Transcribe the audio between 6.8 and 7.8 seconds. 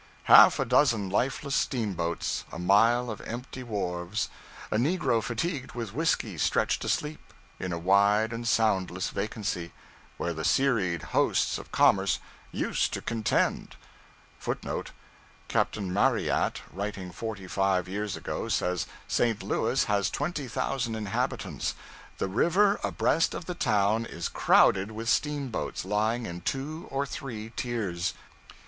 asleep, in a